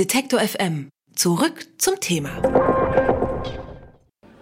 [0.00, 0.88] Detektor FM.
[1.14, 2.30] Zurück zum Thema.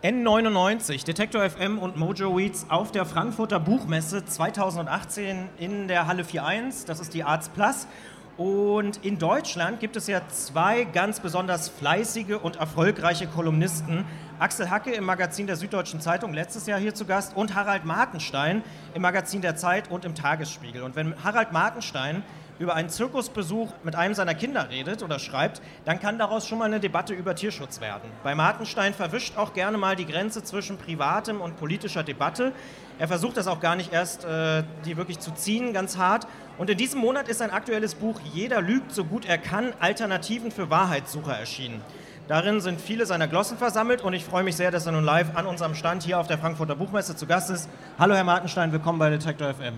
[0.05, 6.87] N99, Detektor FM und Mojo Weeds auf der Frankfurter Buchmesse 2018 in der Halle 41.
[6.87, 7.89] Das ist die Arts Plus.
[8.37, 14.05] Und in Deutschland gibt es ja zwei ganz besonders fleißige und erfolgreiche Kolumnisten.
[14.39, 18.63] Axel Hacke im Magazin der Süddeutschen Zeitung letztes Jahr hier zu Gast und Harald Martenstein
[18.95, 20.85] im Magazin der Zeit und im Tagesspiegel.
[20.85, 22.23] Und wenn Harald Martenstein
[22.59, 26.65] über einen Zirkusbesuch mit einem seiner Kinder redet oder schreibt, dann kann daraus schon mal
[26.65, 28.11] eine Debatte über Tierschutz werden.
[28.25, 32.53] Bei Martenstein verwischt auch gerne mal die Grenze zwischen privatem und politischer Debatte.
[32.99, 36.27] Er versucht das auch gar nicht erst, äh, die wirklich zu ziehen, ganz hart.
[36.59, 40.51] Und in diesem Monat ist sein aktuelles Buch Jeder lügt so gut er kann, Alternativen
[40.51, 41.83] für Wahrheitssucher erschienen.
[42.27, 45.35] Darin sind viele seiner Glossen versammelt und ich freue mich sehr, dass er nun live
[45.35, 47.71] an unserem Stand hier auf der Frankfurter Buchmesse zu Gast ist.
[47.99, 49.75] Hallo Herr Martenstein, willkommen bei Detector FM.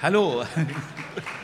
[0.00, 0.42] Hallo.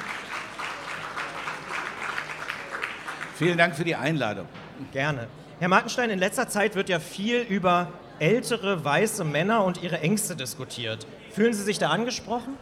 [3.38, 4.46] Vielen Dank für die Einladung.
[4.90, 5.28] Gerne.
[5.60, 10.34] Herr Martenstein, in letzter Zeit wird ja viel über ältere weiße Männer und ihre Ängste
[10.34, 11.06] diskutiert.
[11.30, 12.54] Fühlen Sie sich da angesprochen?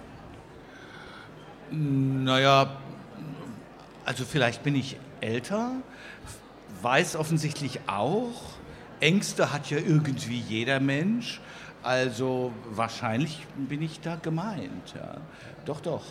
[1.71, 2.77] Naja,
[4.05, 5.73] also vielleicht bin ich älter,
[6.83, 8.35] weiß offensichtlich auch.
[9.01, 11.41] Ängste hat ja irgendwie jeder Mensch.
[11.83, 14.95] Also wahrscheinlich bin ich da gemeint.
[14.95, 15.17] Ja.
[15.65, 16.05] Doch, doch.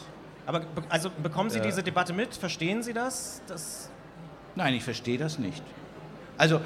[0.48, 2.34] Aber also bekommen Sie äh, diese Debatte mit?
[2.34, 3.44] Verstehen Sie das?
[3.46, 3.92] das
[4.56, 5.64] Nein, ich verstehe das nicht.
[6.38, 6.62] Also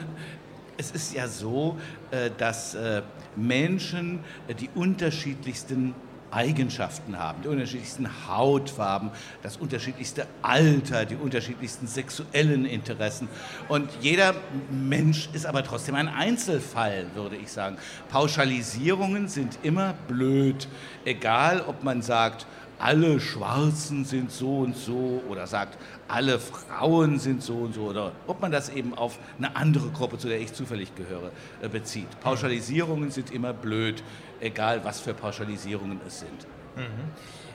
[0.78, 1.78] es ist ja so,
[2.12, 3.02] äh, dass äh,
[3.36, 5.94] Menschen äh, die unterschiedlichsten
[6.32, 9.10] Eigenschaften haben, die unterschiedlichsten Hautfarben,
[9.42, 13.28] das unterschiedlichste Alter, die unterschiedlichsten sexuellen Interessen.
[13.68, 14.36] Und jeder
[14.70, 17.78] Mensch ist aber trotzdem ein Einzelfall, würde ich sagen.
[18.10, 20.68] Pauschalisierungen sind immer blöd,
[21.04, 22.46] egal ob man sagt,
[22.80, 25.78] alle Schwarzen sind so und so oder sagt,
[26.08, 30.18] alle Frauen sind so und so oder ob man das eben auf eine andere Gruppe,
[30.18, 32.08] zu der ich zufällig gehöre, äh, bezieht.
[32.22, 34.02] Pauschalisierungen sind immer blöd,
[34.40, 36.48] egal was für Pauschalisierungen es sind.
[36.76, 37.12] Mhm.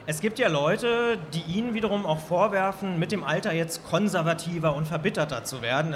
[0.06, 4.86] Es gibt ja Leute, die Ihnen wiederum auch vorwerfen, mit dem Alter jetzt konservativer und
[4.86, 5.94] verbitterter zu werden.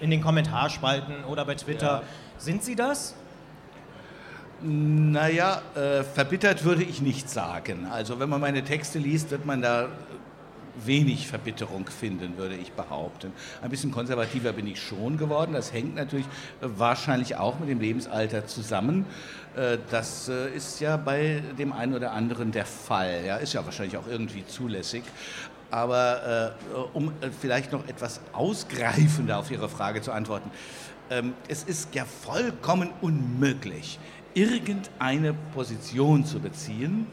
[0.00, 1.86] in den Kommentarspalten oder bei Twitter.
[1.86, 2.02] Ja.
[2.38, 3.16] Sind Sie das?
[4.62, 7.86] Naja, äh, verbittert würde ich nicht sagen.
[7.90, 9.88] Also wenn man meine Texte liest, wird man da
[10.84, 13.32] wenig Verbitterung finden, würde ich behaupten.
[13.62, 15.52] Ein bisschen konservativer bin ich schon geworden.
[15.52, 16.26] Das hängt natürlich
[16.60, 19.06] wahrscheinlich auch mit dem Lebensalter zusammen.
[19.56, 23.22] Äh, das äh, ist ja bei dem einen oder anderen der Fall.
[23.26, 25.04] Ja, ist ja wahrscheinlich auch irgendwie zulässig.
[25.70, 30.50] Aber äh, um äh, vielleicht noch etwas ausgreifender auf Ihre Frage zu antworten.
[31.10, 33.98] Ähm, es ist ja vollkommen unmöglich,
[34.34, 37.06] irgendeine Position zu beziehen,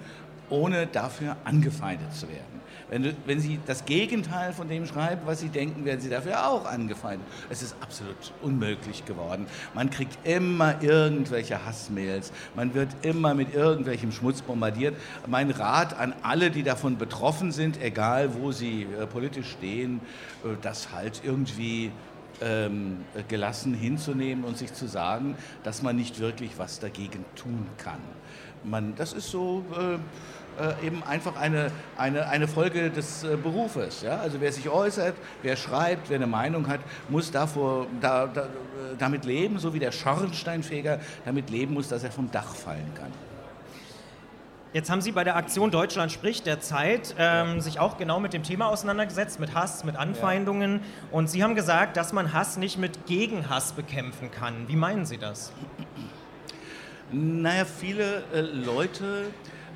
[0.49, 2.61] ohne dafür angefeindet zu werden.
[2.89, 6.65] Wenn, wenn, Sie das Gegenteil von dem schreiben, was Sie denken, werden Sie dafür auch
[6.65, 7.25] angefeindet.
[7.49, 9.45] Es ist absolut unmöglich geworden.
[9.73, 14.95] Man kriegt immer irgendwelche Hassmails, man wird immer mit irgendwelchem Schmutz bombardiert.
[15.25, 20.01] Mein Rat an alle, die davon betroffen sind, egal wo sie äh, politisch stehen,
[20.43, 21.91] äh, das halt irgendwie
[22.41, 27.99] ähm, gelassen hinzunehmen und sich zu sagen, dass man nicht wirklich was dagegen tun kann.
[28.63, 29.97] Man, das ist so äh,
[30.59, 34.01] äh, eben einfach eine, eine, eine Folge des äh, Berufes.
[34.01, 34.17] Ja?
[34.19, 38.47] Also wer sich äußert, wer schreibt, wer eine Meinung hat, muss davor, da, da,
[38.97, 43.11] damit leben, so wie der Schornsteinfeger damit leben muss, dass er vom Dach fallen kann.
[44.73, 48.31] Jetzt haben Sie bei der Aktion Deutschland spricht der Zeit ähm, sich auch genau mit
[48.31, 50.75] dem Thema auseinandergesetzt, mit Hass, mit Anfeindungen.
[50.75, 50.79] Ja.
[51.11, 54.69] Und Sie haben gesagt, dass man Hass nicht mit Gegenhass bekämpfen kann.
[54.69, 55.51] Wie meinen Sie das?
[57.11, 59.25] Naja, viele äh, Leute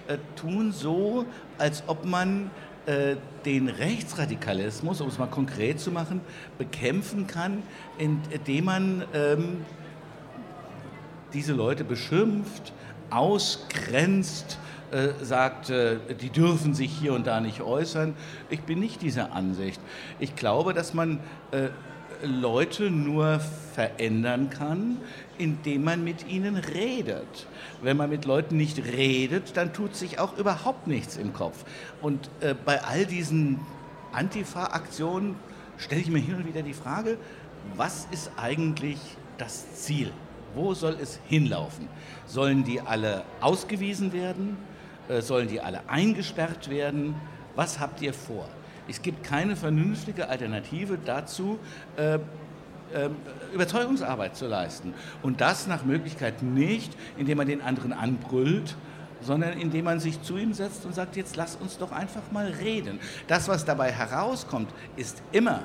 [0.07, 1.25] äh, tun so,
[1.57, 2.49] als ob man
[2.85, 6.21] äh, den Rechtsradikalismus, um es mal konkret zu machen,
[6.57, 7.63] bekämpfen kann,
[7.97, 9.65] indem man ähm,
[11.33, 12.71] diese Leute beschimpft,
[13.09, 14.57] ausgrenzt,
[15.23, 18.15] sagt, äh, die dürfen sich hier und da nicht äußern.
[18.49, 19.81] Ich bin nicht dieser Ansicht.
[20.19, 21.19] Ich glaube, dass man
[21.51, 21.69] äh,
[22.23, 23.39] Leute nur
[23.73, 24.97] verändern kann,
[25.37, 27.47] indem man mit ihnen redet.
[27.81, 31.65] Wenn man mit Leuten nicht redet, dann tut sich auch überhaupt nichts im Kopf.
[32.01, 33.59] Und äh, bei all diesen
[34.13, 35.35] Antifa-Aktionen
[35.77, 37.17] stelle ich mir hin und wieder die Frage,
[37.75, 38.99] was ist eigentlich
[39.37, 40.11] das Ziel?
[40.53, 41.89] Wo soll es hinlaufen?
[42.25, 44.57] Sollen die alle ausgewiesen werden?
[45.07, 47.15] Äh, sollen die alle eingesperrt werden?
[47.55, 48.47] Was habt ihr vor?
[48.87, 51.59] Es gibt keine vernünftige Alternative dazu,
[51.97, 53.09] äh, äh,
[53.53, 54.93] Überzeugungsarbeit zu leisten.
[55.21, 58.75] Und das nach Möglichkeit nicht, indem man den anderen anbrüllt,
[59.21, 62.47] sondern indem man sich zu ihm setzt und sagt, jetzt lass uns doch einfach mal
[62.47, 62.99] reden.
[63.27, 65.63] Das, was dabei herauskommt, ist immer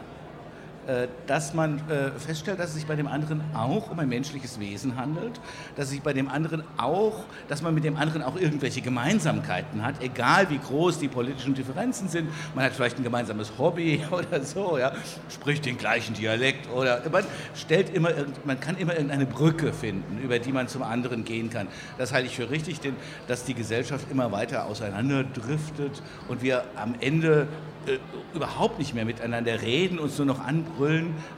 [1.27, 4.97] dass man äh, feststellt, dass es sich bei dem anderen auch um ein menschliches Wesen
[4.97, 5.41] handelt,
[5.77, 10.03] dass sich bei dem anderen auch, dass man mit dem anderen auch irgendwelche Gemeinsamkeiten hat,
[10.03, 12.29] egal wie groß die politischen Differenzen sind.
[12.55, 14.93] Man hat vielleicht ein gemeinsames Hobby oder so, ja,
[15.29, 18.11] spricht den gleichen Dialekt oder man stellt immer,
[18.45, 21.69] man kann immer irgendeine Brücke finden, über die man zum anderen gehen kann.
[21.99, 22.97] Das halte ich für richtig, denn
[23.29, 27.49] dass die Gesellschaft immer weiter auseinanderdriftet und wir am Ende
[27.87, 27.99] äh,
[28.35, 30.80] überhaupt nicht mehr miteinander reden, uns nur noch anbrüllen,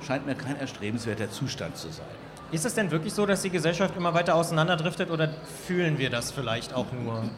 [0.06, 2.06] scheint mir kein erstrebenswerter Zustand zu sein.
[2.50, 5.30] Ist es denn wirklich so, dass die Gesellschaft immer weiter auseinanderdriftet oder
[5.66, 7.30] fühlen wir das vielleicht auch nur?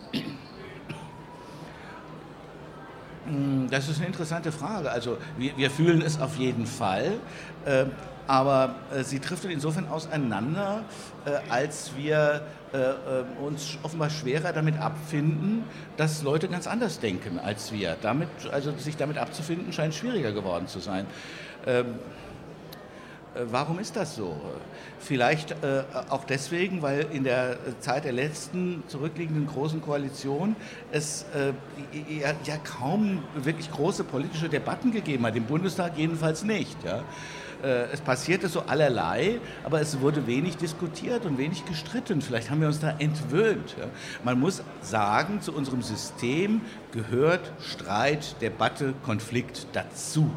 [3.27, 4.91] Hm, das ist eine interessante Frage.
[4.91, 7.13] Also wir, wir fühlen es auf jeden Fall,
[7.65, 7.87] äh,
[8.27, 10.85] aber äh, sie driftet insofern auseinander,
[11.25, 12.43] äh, als wir
[12.73, 12.95] äh, äh,
[13.41, 15.63] uns offenbar schwerer damit abfinden,
[15.97, 17.97] dass Leute ganz anders denken als wir.
[18.03, 21.07] Damit, also sich damit abzufinden, scheint schwieriger geworden zu sein.
[21.67, 21.87] Ähm,
[23.35, 24.37] äh, warum ist das so?
[25.01, 30.57] Vielleicht äh, auch deswegen, weil in der Zeit der letzten zurückliegenden großen Koalition
[30.93, 31.53] es äh,
[32.21, 36.83] ja, ja, kaum wirklich große politische Debatten gegeben hat, im Bundestag jedenfalls nicht.
[36.85, 37.03] Ja?
[37.65, 42.21] Äh, es passierte so allerlei, aber es wurde wenig diskutiert und wenig gestritten.
[42.21, 43.75] Vielleicht haben wir uns da entwöhnt.
[44.23, 46.61] Man muss sagen, zu unserem System
[46.93, 50.31] gehört Streit, Debatte, Konflikt dazu.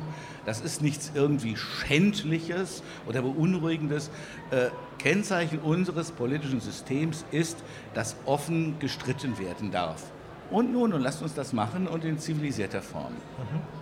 [0.45, 4.09] Das ist nichts irgendwie Schändliches oder Beunruhigendes.
[4.51, 7.57] Äh, Kennzeichen unseres politischen Systems ist,
[7.93, 10.03] dass offen gestritten werden darf.
[10.49, 13.11] Und nun, und lasst uns das machen und in zivilisierter Form.
[13.11, 13.76] Mhm.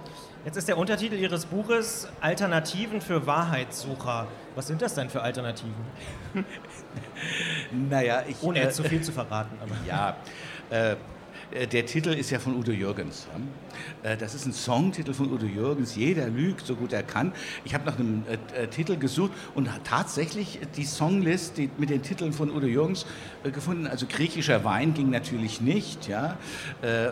[0.45, 4.27] Jetzt ist der Untertitel Ihres Buches Alternativen für Wahrheitssucher.
[4.53, 5.73] Was sind das denn für Alternativen?
[7.89, 8.43] naja, ich.
[8.43, 9.57] Ohne jetzt äh, zu viel zu verraten.
[9.59, 9.75] Aber.
[9.87, 10.15] Ja,
[10.69, 10.97] äh,
[11.71, 13.27] der Titel ist ja von Udo Jürgens.
[14.03, 15.95] Äh, das ist ein Songtitel von Udo Jürgens.
[15.95, 17.33] Jeder lügt, so gut er kann.
[17.63, 22.49] Ich habe nach einem äh, Titel gesucht und tatsächlich die Songlist mit den Titeln von
[22.49, 23.05] Udo Jürgens
[23.43, 23.87] gefunden.
[23.87, 26.07] Also griechischer Wein ging natürlich nicht.
[26.07, 26.37] Ja?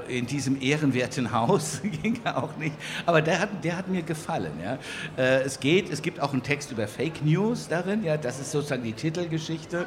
[0.07, 2.75] In diesem ehrenwerten Haus ging er auch nicht.
[3.06, 4.53] Aber der hat, der hat mir gefallen.
[4.63, 4.77] Ja?
[5.15, 8.03] Es geht, es gibt auch einen Text über Fake News darin.
[8.03, 8.18] Ja?
[8.18, 9.85] Das ist sozusagen die Titelgeschichte.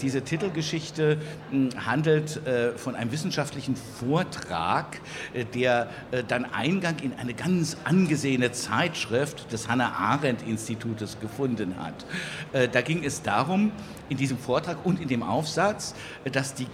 [0.00, 1.18] Diese Titelgeschichte
[1.50, 2.40] hm, handelt
[2.76, 5.00] von einem wissenschaftlichen Vortrag,
[5.32, 11.76] äh, der äh, dann Eingang in eine ganz angesehene Zeitschrift des Hannah Arendt Institutes gefunden
[11.78, 12.06] hat.
[12.52, 13.72] Äh, da ging es darum,
[14.08, 15.94] in diesem Vortrag und in dem Aufsatz,
[16.30, 16.66] dass die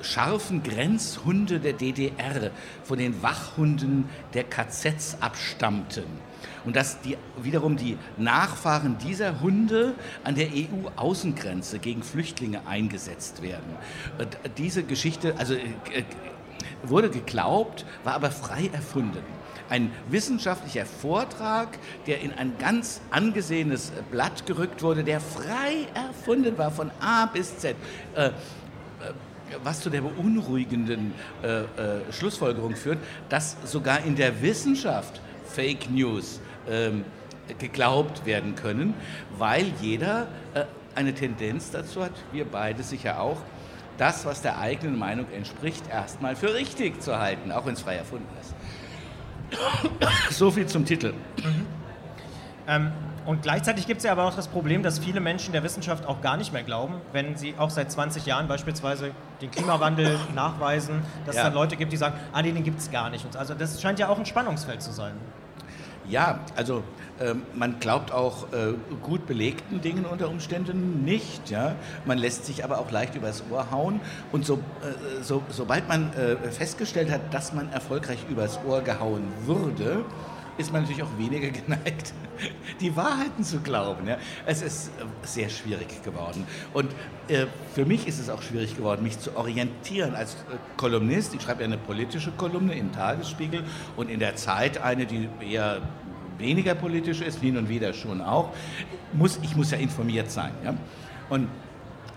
[0.00, 2.52] scharfen Grenzhunde der DDR
[2.84, 6.04] von den Wachhunden der KZs abstammten
[6.64, 9.94] und dass die, wiederum die Nachfahren dieser Hunde
[10.24, 13.76] an der EU-Außengrenze gegen Flüchtlinge eingesetzt werden.
[14.58, 16.04] Diese Geschichte also, äh, äh,
[16.82, 19.40] wurde geglaubt, war aber frei erfunden
[19.70, 26.72] ein wissenschaftlicher Vortrag, der in ein ganz angesehenes Blatt gerückt wurde, der frei erfunden war
[26.72, 27.76] von A bis Z.
[28.16, 28.32] Äh, äh,
[29.64, 31.12] was zu der beunruhigenden
[31.42, 31.66] äh, äh,
[32.12, 32.98] Schlussfolgerung führt,
[33.28, 35.20] dass sogar in der Wissenschaft
[35.54, 37.04] Fake News ähm,
[37.58, 38.94] geglaubt werden können,
[39.38, 40.64] weil jeder äh,
[40.94, 43.38] eine Tendenz dazu hat, wir beide sicher auch,
[43.98, 47.96] das, was der eigenen Meinung entspricht, erstmal für richtig zu halten, auch wenn es frei
[47.96, 48.54] erfunden ist.
[50.30, 51.12] so viel zum Titel.
[51.42, 51.66] Mhm.
[52.66, 52.92] Ähm,
[53.26, 56.20] und gleichzeitig gibt es ja aber auch das Problem, dass viele Menschen der Wissenschaft auch
[56.22, 61.36] gar nicht mehr glauben, wenn sie auch seit 20 Jahren beispielsweise den Klimawandel nachweisen, dass
[61.36, 61.42] ja.
[61.42, 63.24] es dann Leute gibt, die sagen, ah nee, den gibt es gar nicht.
[63.36, 65.12] Also das scheint ja auch ein Spannungsfeld zu sein.
[66.08, 66.82] Ja, also
[67.20, 71.50] äh, man glaubt auch äh, gut belegten Dingen unter Umständen nicht.
[71.50, 71.76] Ja?
[72.04, 74.00] Man lässt sich aber auch leicht übers Ohr hauen.
[74.32, 79.22] Und so, äh, so, sobald man äh, festgestellt hat, dass man erfolgreich übers Ohr gehauen
[79.44, 80.04] würde,
[80.58, 82.12] ist man natürlich auch weniger geneigt,
[82.80, 84.06] die Wahrheiten zu glauben.
[84.06, 84.18] Ja?
[84.46, 86.46] Es ist äh, sehr schwierig geworden.
[86.72, 86.90] Und
[87.28, 91.34] äh, für mich ist es auch schwierig geworden, mich zu orientieren als äh, Kolumnist.
[91.34, 93.64] Ich schreibe ja eine politische Kolumne im Tagesspiegel
[93.96, 95.82] und in der Zeit eine, die eher
[96.38, 98.50] weniger politisch ist, hin und wieder schon auch.
[99.12, 100.52] Muss, ich muss ja informiert sein.
[100.64, 100.74] Ja?
[101.28, 101.48] Und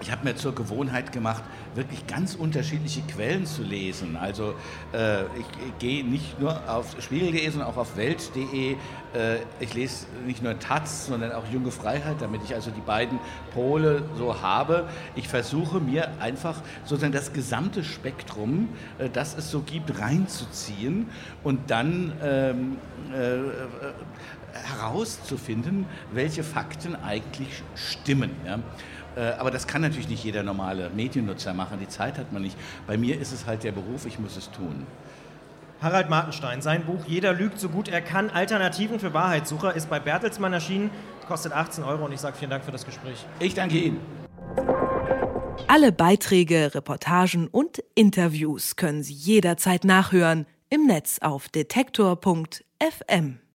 [0.01, 1.43] ich habe mir zur Gewohnheit gemacht,
[1.75, 4.15] wirklich ganz unterschiedliche Quellen zu lesen.
[4.15, 4.55] Also
[4.93, 8.73] äh, ich, ich gehe nicht nur auf spiegel.de, sondern auch auf welt.de.
[8.73, 13.19] Äh, ich lese nicht nur Taz, sondern auch Junge Freiheit, damit ich also die beiden
[13.53, 14.87] Pole so habe.
[15.15, 21.09] Ich versuche mir einfach sozusagen das gesamte Spektrum, äh, das es so gibt, reinzuziehen
[21.43, 22.77] und dann ähm,
[23.13, 23.41] äh, äh,
[24.53, 28.31] herauszufinden, welche Fakten eigentlich stimmen.
[28.45, 28.59] Ja?
[29.15, 31.79] Äh, aber das kann natürlich nicht jeder normale Mediennutzer machen.
[31.79, 32.57] Die Zeit hat man nicht.
[32.87, 34.85] Bei mir ist es halt der Beruf, ich muss es tun.
[35.81, 39.99] Harald Martenstein, sein Buch Jeder lügt so gut er kann, Alternativen für Wahrheitssucher, ist bei
[39.99, 40.89] Bertelsmann erschienen,
[41.27, 43.25] kostet 18 Euro und ich sage vielen Dank für das Gespräch.
[43.39, 43.99] Ich danke Ihnen.
[45.67, 53.42] Alle Beiträge, Reportagen und Interviews können Sie jederzeit nachhören im Netz auf detektor.fm.